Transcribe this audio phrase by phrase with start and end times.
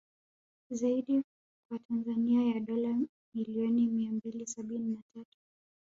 [0.69, 1.23] Ziada
[1.67, 2.97] kwa Tanzania ya dola
[3.33, 5.37] milioni mia mbili sabini na tatu